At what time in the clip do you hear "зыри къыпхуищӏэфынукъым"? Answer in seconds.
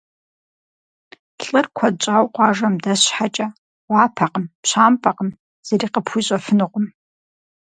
5.67-6.85